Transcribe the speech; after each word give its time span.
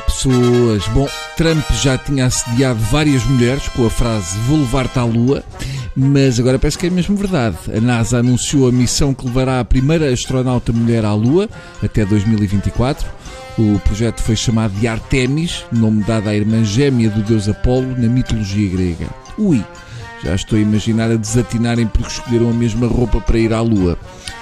pessoas. 0.00 0.86
Bom, 0.88 1.08
Trump 1.36 1.64
já 1.80 1.96
tinha 1.96 2.26
assediado 2.26 2.80
várias 2.90 3.24
mulheres 3.24 3.68
com 3.68 3.86
a 3.86 3.90
frase 3.90 4.36
vou 4.40 4.58
levar-te 4.58 4.98
à 4.98 5.04
lua, 5.04 5.44
mas 5.96 6.40
agora 6.40 6.58
parece 6.58 6.76
que 6.76 6.86
é 6.86 6.90
mesmo 6.90 7.16
verdade. 7.16 7.56
A 7.74 7.80
NASA 7.80 8.18
anunciou 8.18 8.68
a 8.68 8.72
missão 8.72 9.14
que 9.14 9.24
levará 9.24 9.60
a 9.60 9.64
primeira 9.64 10.12
astronauta 10.12 10.72
mulher 10.72 11.04
à 11.04 11.14
lua 11.14 11.48
até 11.82 12.04
2024. 12.04 13.08
O 13.58 13.78
projeto 13.80 14.20
foi 14.20 14.36
chamado 14.36 14.72
de 14.72 14.86
Artemis, 14.86 15.64
nome 15.72 16.02
dado 16.04 16.28
à 16.28 16.34
irmã 16.34 16.62
gêmea 16.64 17.08
do 17.08 17.22
deus 17.22 17.48
Apolo 17.48 17.94
na 17.96 18.08
mitologia 18.08 18.68
grega. 18.68 19.06
Ui, 19.38 19.64
já 20.22 20.34
estou 20.34 20.58
a 20.58 20.62
imaginar 20.62 21.10
a 21.10 21.16
desatinarem 21.16 21.86
porque 21.86 22.08
escolheram 22.08 22.50
a 22.50 22.52
mesma 22.52 22.86
roupa 22.86 23.20
para 23.20 23.38
ir 23.38 23.52
à 23.52 23.60
Lua. 23.60 23.98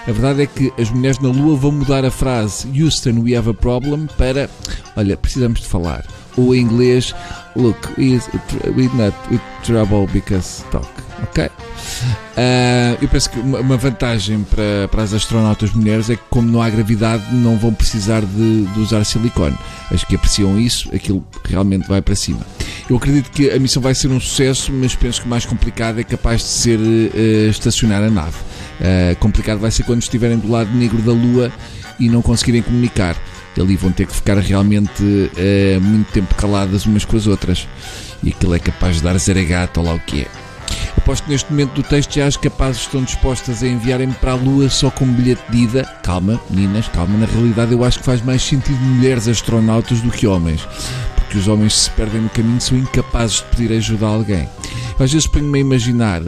A 0.07 0.13
verdade 0.13 0.43
é 0.43 0.47
que 0.47 0.73
as 0.79 0.91
mulheres 0.91 1.19
na 1.19 1.29
Lua 1.29 1.57
vão 1.57 1.73
mudar 1.73 2.05
a 2.05 2.11
frase 2.11 2.69
Houston, 2.81 3.21
we 3.21 3.37
have 3.37 3.49
a 3.49 3.55
problem 3.55 4.07
para 4.19 4.49
olha, 4.97 5.17
precisamos 5.17 5.61
de 5.61 5.67
falar. 5.67 6.05
Ou 6.37 6.55
em 6.55 6.61
inglês, 6.63 7.15
look, 7.55 7.79
we're 7.97 8.95
not 8.95 9.17
with 9.31 9.41
trouble 9.63 10.07
because 10.13 10.65
talk. 10.71 10.89
Ok? 11.23 11.45
Uh, 11.47 12.99
eu 13.01 13.09
penso 13.09 13.31
que 13.31 13.39
uma 13.39 13.77
vantagem 13.77 14.45
para, 14.45 14.89
para 14.91 15.03
as 15.03 15.15
astronautas 15.15 15.73
mulheres 15.73 16.11
é 16.11 16.17
que, 16.17 16.23
como 16.29 16.51
não 16.51 16.61
há 16.61 16.69
gravidade, 16.69 17.25
não 17.33 17.57
vão 17.57 17.73
precisar 17.73 18.21
de, 18.21 18.65
de 18.67 18.81
usar 18.81 19.05
silicone. 19.05 19.57
As 19.93 20.03
que 20.05 20.17
apreciam 20.17 20.59
isso, 20.59 20.91
aquilo 20.95 21.25
realmente 21.45 21.89
vai 21.89 22.03
para 22.03 22.15
cima. 22.17 22.45
Eu 22.89 22.97
acredito 22.97 23.31
que 23.31 23.51
a 23.51 23.59
missão 23.59 23.83
vai 23.83 23.95
ser 23.95 24.09
um 24.09 24.21
sucesso, 24.21 24.71
mas 24.71 24.95
penso 24.95 25.23
que 25.23 25.27
o 25.27 25.31
mais 25.31 25.47
complicado 25.47 26.01
é 26.01 26.05
capaz 26.05 26.43
de 26.43 26.49
ser 26.49 26.79
uh, 26.79 27.51
estacionar 27.51 28.03
a 28.03 28.11
nave. 28.11 28.37
Uh, 28.79 29.17
complicado 29.19 29.59
vai 29.59 29.71
ser 29.71 29.85
quando 29.85 30.03
estiverem 30.03 30.37
do 30.37 30.51
lado 30.51 30.71
negro 30.71 30.99
da 30.99 31.13
Lua 31.13 31.51
e 31.99 32.11
não 32.11 32.21
conseguirem 32.21 32.61
comunicar. 32.61 33.17
Ali 33.59 33.77
vão 33.77 33.91
ter 33.91 34.07
que 34.07 34.15
ficar 34.15 34.37
realmente 34.37 35.03
uh, 35.03 35.81
muito 35.81 36.13
tempo 36.13 36.35
caladas 36.35 36.85
umas 36.85 37.07
com 37.07 37.17
as 37.17 37.27
outras. 37.27 37.67
E 38.23 38.31
aquilo 38.31 38.55
é 38.55 38.59
capaz 38.59 38.97
de 38.97 39.03
dar 39.03 39.17
zaragato 39.19 39.81
ou 39.81 39.87
lá 39.87 39.95
o 39.95 40.01
que 40.01 40.23
é. 40.23 40.27
Aposto 40.97 41.25
que 41.25 41.31
neste 41.31 41.51
momento 41.51 41.73
do 41.73 41.83
texto 41.83 42.15
já 42.15 42.27
as 42.27 42.37
capazes 42.37 42.83
estão 42.83 43.03
dispostas 43.03 43.63
a 43.63 43.67
enviarem-me 43.67 44.15
para 44.15 44.33
a 44.33 44.35
Lua 44.35 44.69
só 44.69 44.91
com 44.91 45.07
bilhete 45.07 45.43
de 45.51 45.59
ida. 45.59 45.85
Calma, 46.03 46.39
meninas, 46.51 46.89
calma. 46.89 47.17
Na 47.17 47.27
realidade, 47.27 47.73
eu 47.73 47.83
acho 47.83 47.99
que 47.99 48.05
faz 48.05 48.21
mais 48.23 48.43
sentido 48.43 48.79
mulheres 48.79 49.27
astronautas 49.27 50.01
do 50.03 50.11
que 50.11 50.27
homens 50.27 50.67
que 51.35 51.41
os 51.41 51.49
homens 51.49 51.75
se 51.75 51.91
perdem 51.91 52.21
no 52.21 52.31
caminho 52.31 52.61
são 52.61 52.79
incapazes 52.79 53.39
de 53.39 53.43
pedir 53.57 53.73
ajuda 53.73 54.07
a 54.07 54.11
alguém. 54.11 54.49
às 55.01 55.13
vezes 55.13 55.27
ponho-me 55.27 55.59
a 55.59 55.61
imaginar 55.63 56.23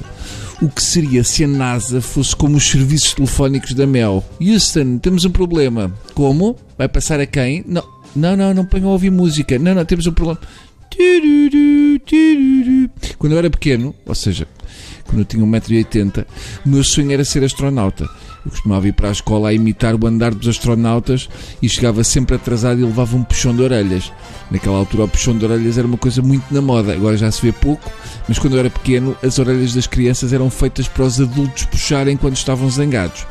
o 0.60 0.68
que 0.68 0.82
seria 0.82 1.22
se 1.22 1.44
a 1.44 1.46
NASA 1.46 2.00
fosse 2.00 2.34
como 2.34 2.56
os 2.56 2.68
serviços 2.68 3.14
telefónicos 3.14 3.72
da 3.72 3.86
Mel. 3.86 4.24
Houston, 4.40 4.98
temos 4.98 5.24
um 5.24 5.30
problema. 5.30 5.94
Como? 6.12 6.56
Vai 6.76 6.88
passar 6.88 7.20
a 7.20 7.26
quem? 7.26 7.62
Não, 7.68 7.84
não, 8.16 8.36
não, 8.36 8.52
não 8.52 8.66
ponham 8.66 8.88
a 8.88 8.92
ouvir 8.94 9.12
música. 9.12 9.56
Não, 9.60 9.76
não, 9.76 9.84
temos 9.84 10.08
um 10.08 10.12
problema. 10.12 10.40
Quando 13.16 13.32
eu 13.34 13.38
era 13.38 13.48
pequeno, 13.48 13.94
ou 14.04 14.14
seja, 14.14 14.48
quando 15.04 15.20
eu 15.20 15.24
tinha 15.24 15.44
1,80m, 15.44 16.26
o 16.64 16.68
meu 16.68 16.82
sonho 16.82 17.12
era 17.12 17.24
ser 17.24 17.44
astronauta. 17.44 18.08
Eu 18.46 18.50
costumava 18.50 18.86
ir 18.86 18.92
para 18.92 19.08
a 19.08 19.12
escola 19.12 19.48
a 19.48 19.52
imitar 19.52 19.96
o 19.96 20.06
andar 20.06 20.32
dos 20.32 20.46
astronautas 20.46 21.28
e 21.60 21.68
chegava 21.68 22.04
sempre 22.04 22.36
atrasado 22.36 22.80
e 22.80 22.84
levava 22.84 23.16
um 23.16 23.24
puxão 23.24 23.54
de 23.54 23.60
orelhas. 23.60 24.12
Naquela 24.52 24.78
altura, 24.78 25.02
o 25.02 25.08
puxão 25.08 25.36
de 25.36 25.44
orelhas 25.44 25.76
era 25.76 25.86
uma 25.86 25.96
coisa 25.96 26.22
muito 26.22 26.54
na 26.54 26.62
moda, 26.62 26.92
agora 26.92 27.16
já 27.16 27.28
se 27.28 27.42
vê 27.42 27.50
pouco, 27.50 27.90
mas 28.28 28.38
quando 28.38 28.52
eu 28.52 28.60
era 28.60 28.70
pequeno, 28.70 29.16
as 29.20 29.40
orelhas 29.40 29.74
das 29.74 29.88
crianças 29.88 30.32
eram 30.32 30.48
feitas 30.48 30.86
para 30.86 31.02
os 31.02 31.20
adultos 31.20 31.64
puxarem 31.64 32.16
quando 32.16 32.36
estavam 32.36 32.70
zangados. 32.70 33.26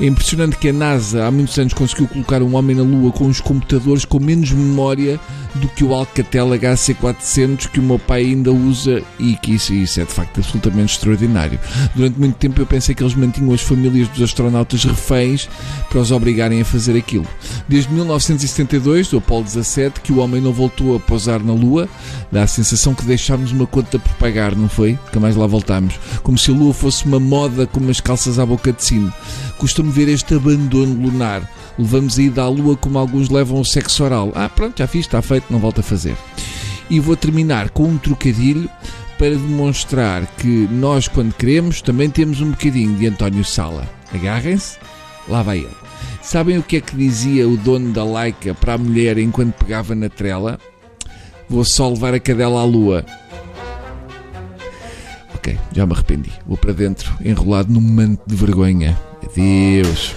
É 0.00 0.06
impressionante 0.06 0.56
que 0.56 0.68
a 0.68 0.72
NASA 0.72 1.24
há 1.24 1.30
muitos 1.30 1.56
anos 1.58 1.72
conseguiu 1.72 2.08
colocar 2.08 2.42
um 2.42 2.56
homem 2.56 2.74
na 2.74 2.82
Lua 2.82 3.12
com 3.12 3.26
os 3.26 3.40
computadores 3.40 4.04
com 4.04 4.18
menos 4.18 4.50
memória 4.50 5.20
do 5.54 5.68
que 5.68 5.84
o 5.84 5.94
Alcatel 5.94 6.48
HC400 6.48 7.68
que 7.68 7.78
o 7.78 7.82
meu 7.82 7.98
pai 7.98 8.22
ainda 8.22 8.52
usa 8.52 9.02
e 9.18 9.36
que 9.36 9.54
isso, 9.54 9.72
isso 9.72 10.00
é 10.00 10.04
de 10.04 10.12
facto 10.12 10.38
absolutamente 10.38 10.94
extraordinário. 10.94 11.60
Durante 11.94 12.18
muito 12.18 12.34
tempo 12.36 12.60
eu 12.60 12.66
pensei 12.66 12.94
que 12.94 13.02
eles 13.02 13.14
mantinham 13.14 13.52
as 13.52 13.60
famílias 13.60 14.08
dos 14.08 14.22
astronautas 14.22 14.84
reféns 14.84 15.48
para 15.88 16.00
os 16.00 16.10
obrigarem 16.10 16.60
a 16.60 16.64
fazer 16.64 16.96
aquilo. 16.96 17.26
Desde 17.68 17.92
1972, 17.92 19.08
do 19.08 19.18
Apollo 19.18 19.44
17, 19.44 20.00
que 20.00 20.12
o 20.12 20.18
homem 20.18 20.40
não 20.40 20.52
voltou 20.52 20.96
a 20.96 21.00
pousar 21.00 21.40
na 21.40 21.52
Lua, 21.52 21.88
dá 22.32 22.42
a 22.42 22.46
sensação 22.48 22.94
que 22.94 23.04
deixámos 23.04 23.52
uma 23.52 23.66
conta 23.66 23.98
por 23.98 24.12
pagar, 24.14 24.56
não 24.56 24.68
foi? 24.68 24.98
Que 25.12 25.18
mais 25.20 25.36
lá 25.36 25.46
voltámos. 25.46 25.94
Como 26.22 26.36
se 26.36 26.50
a 26.50 26.54
Lua 26.54 26.74
fosse 26.74 27.04
uma 27.04 27.20
moda 27.20 27.66
com 27.66 27.78
umas 27.78 28.00
calças 28.00 28.38
à 28.38 28.46
boca 28.46 28.72
de 28.72 28.82
sino. 28.82 29.12
Custa-me 29.56 29.83
ver 29.90 30.08
este 30.08 30.34
abandono 30.34 30.94
lunar. 30.94 31.48
Levamos 31.78 32.18
a 32.18 32.22
ida 32.22 32.42
à 32.42 32.48
Lua 32.48 32.76
como 32.76 32.98
alguns 32.98 33.28
levam 33.28 33.60
o 33.60 33.64
sexo 33.64 34.04
oral. 34.04 34.32
Ah, 34.34 34.48
pronto, 34.48 34.78
já 34.78 34.86
fiz, 34.86 35.06
está 35.06 35.20
feito, 35.20 35.46
não 35.50 35.58
volto 35.58 35.80
a 35.80 35.82
fazer. 35.82 36.16
E 36.88 37.00
vou 37.00 37.16
terminar 37.16 37.70
com 37.70 37.84
um 37.84 37.98
trocadilho 37.98 38.68
para 39.18 39.30
demonstrar 39.30 40.26
que 40.36 40.68
nós, 40.70 41.08
quando 41.08 41.34
queremos, 41.34 41.80
também 41.80 42.10
temos 42.10 42.40
um 42.40 42.50
bocadinho 42.50 42.94
de 42.96 43.06
António 43.06 43.44
Sala. 43.44 43.88
Agarrem-se, 44.12 44.78
lá 45.28 45.42
vai 45.42 45.58
ele. 45.58 45.84
Sabem 46.22 46.58
o 46.58 46.62
que 46.62 46.76
é 46.76 46.80
que 46.80 46.96
dizia 46.96 47.48
o 47.48 47.56
dono 47.56 47.92
da 47.92 48.04
Laika 48.04 48.54
para 48.54 48.74
a 48.74 48.78
mulher 48.78 49.18
enquanto 49.18 49.54
pegava 49.54 49.94
na 49.94 50.08
trela? 50.08 50.58
Vou 51.48 51.64
só 51.64 51.88
levar 51.88 52.14
a 52.14 52.20
cadela 52.20 52.60
à 52.60 52.64
lua. 52.64 53.04
Ok, 55.34 55.58
já 55.72 55.84
me 55.84 55.92
arrependi. 55.92 56.32
Vou 56.46 56.56
para 56.56 56.72
dentro, 56.72 57.14
enrolado 57.22 57.72
num 57.72 57.80
manto 57.80 58.22
de 58.26 58.34
vergonha. 58.34 58.98
Adeus. 59.36 60.14